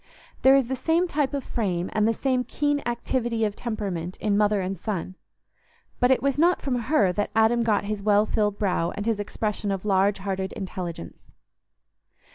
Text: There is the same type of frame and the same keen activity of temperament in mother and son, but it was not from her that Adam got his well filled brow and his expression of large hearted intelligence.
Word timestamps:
There 0.41 0.55
is 0.55 0.65
the 0.65 0.75
same 0.75 1.07
type 1.07 1.31
of 1.31 1.43
frame 1.43 1.91
and 1.93 2.07
the 2.07 2.11
same 2.13 2.43
keen 2.43 2.81
activity 2.87 3.45
of 3.45 3.55
temperament 3.55 4.17
in 4.17 4.35
mother 4.35 4.59
and 4.59 4.75
son, 4.75 5.13
but 5.99 6.09
it 6.09 6.23
was 6.23 6.39
not 6.39 6.59
from 6.59 6.73
her 6.89 7.11
that 7.13 7.29
Adam 7.35 7.61
got 7.61 7.83
his 7.85 8.01
well 8.01 8.25
filled 8.25 8.57
brow 8.57 8.89
and 8.95 9.05
his 9.05 9.19
expression 9.19 9.69
of 9.69 9.85
large 9.85 10.17
hearted 10.17 10.53
intelligence. 10.53 11.29